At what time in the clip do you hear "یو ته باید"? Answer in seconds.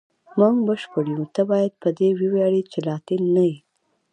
1.15-1.73